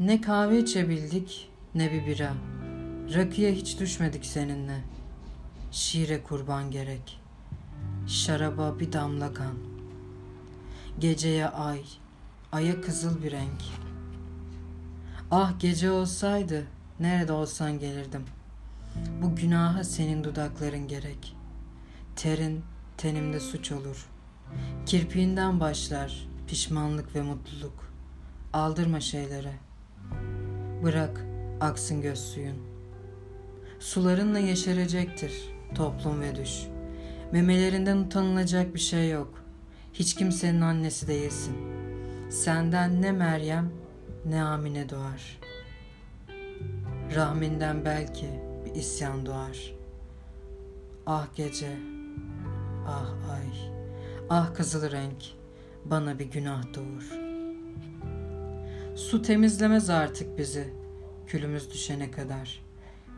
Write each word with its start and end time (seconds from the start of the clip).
Ne 0.00 0.20
kahve 0.20 0.58
içebildik 0.58 1.50
ne 1.74 1.92
bir 1.92 2.06
bira. 2.06 2.32
Rakıya 3.14 3.52
hiç 3.52 3.80
düşmedik 3.80 4.26
seninle. 4.26 4.84
Şiire 5.70 6.22
kurban 6.22 6.70
gerek. 6.70 7.20
Şaraba 8.06 8.78
bir 8.80 8.92
damla 8.92 9.34
kan. 9.34 9.54
Geceye 10.98 11.48
ay, 11.48 11.82
aya 12.52 12.80
kızıl 12.80 13.22
bir 13.22 13.32
renk. 13.32 13.62
Ah 15.30 15.60
gece 15.60 15.90
olsaydı 15.90 16.66
nerede 17.00 17.32
olsan 17.32 17.78
gelirdim. 17.78 18.24
Bu 19.22 19.36
günaha 19.36 19.84
senin 19.84 20.24
dudakların 20.24 20.88
gerek. 20.88 21.36
Terin 22.16 22.64
tenimde 22.96 23.40
suç 23.40 23.72
olur. 23.72 24.06
Kirpiğinden 24.86 25.60
başlar 25.60 26.28
pişmanlık 26.46 27.14
ve 27.14 27.22
mutluluk. 27.22 27.92
Aldırma 28.52 29.00
şeylere. 29.00 29.67
Bırak 30.82 31.26
aksın 31.60 32.02
göz 32.02 32.18
suyun. 32.18 32.56
Sularınla 33.78 34.38
yeşerecektir 34.38 35.32
toplum 35.74 36.20
ve 36.20 36.36
düş. 36.36 36.66
Memelerinden 37.32 37.96
utanılacak 37.96 38.74
bir 38.74 38.80
şey 38.80 39.10
yok. 39.10 39.44
Hiç 39.92 40.14
kimsenin 40.14 40.60
annesi 40.60 41.08
değilsin. 41.08 41.56
Senden 42.30 43.02
ne 43.02 43.12
Meryem 43.12 43.70
ne 44.24 44.42
Amine 44.42 44.88
doğar. 44.88 45.38
Rahminden 47.14 47.84
belki 47.84 48.26
bir 48.64 48.74
isyan 48.74 49.26
doğar. 49.26 49.74
Ah 51.06 51.26
gece, 51.36 51.76
ah 52.86 53.14
ay, 53.32 53.70
ah 54.30 54.54
kızıl 54.54 54.90
renk, 54.90 55.24
bana 55.84 56.18
bir 56.18 56.30
günah 56.30 56.74
doğur. 56.74 57.27
Su 59.10 59.22
temizlemez 59.22 59.90
artık 59.90 60.38
bizi, 60.38 60.74
külümüz 61.26 61.72
düşene 61.72 62.10
kadar. 62.10 62.62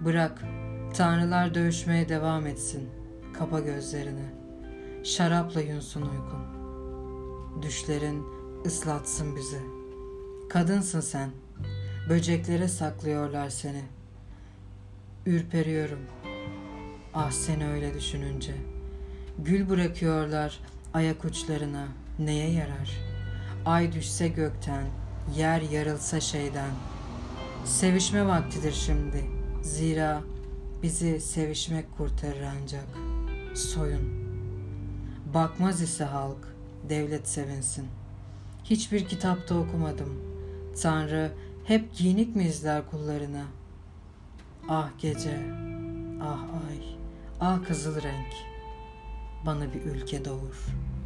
Bırak, 0.00 0.44
tanrılar 0.94 1.54
dövüşmeye 1.54 2.08
devam 2.08 2.46
etsin, 2.46 2.88
kapa 3.38 3.60
gözlerini. 3.60 4.24
Şarapla 5.04 5.60
yunsun 5.60 6.02
uykun. 6.02 6.42
Düşlerin 7.62 8.24
ıslatsın 8.66 9.36
bizi. 9.36 9.60
Kadınsın 10.50 11.00
sen, 11.00 11.30
böceklere 12.08 12.68
saklıyorlar 12.68 13.50
seni. 13.50 13.82
Ürperiyorum, 15.26 16.00
ah 17.14 17.30
seni 17.30 17.68
öyle 17.68 17.94
düşününce. 17.94 18.54
Gül 19.38 19.68
bırakıyorlar 19.68 20.60
ayak 20.94 21.24
uçlarına, 21.24 21.88
neye 22.18 22.50
yarar? 22.50 23.00
Ay 23.66 23.92
düşse 23.92 24.28
gökten, 24.28 24.84
yer 25.36 25.60
yarılsa 25.60 26.20
şeyden. 26.20 26.70
Sevişme 27.64 28.26
vaktidir 28.26 28.72
şimdi. 28.72 29.24
Zira 29.62 30.22
bizi 30.82 31.20
sevişmek 31.20 31.96
kurtarır 31.96 32.42
ancak. 32.42 32.86
Soyun. 33.54 34.20
Bakmaz 35.34 35.82
ise 35.82 36.04
halk, 36.04 36.54
devlet 36.88 37.28
sevinsin. 37.28 37.86
Hiçbir 38.64 39.04
kitapta 39.04 39.54
okumadım. 39.54 40.20
Tanrı 40.82 41.32
hep 41.64 41.96
giyinik 41.96 42.36
mi 42.36 42.44
izler 42.44 42.90
kullarına? 42.90 43.44
Ah 44.68 44.90
gece, 44.98 45.40
ah 46.22 46.42
ay, 46.42 46.96
ah 47.40 47.64
kızıl 47.68 48.02
renk. 48.02 48.32
Bana 49.46 49.74
bir 49.74 49.82
ülke 49.82 50.24
doğur.'' 50.24 50.99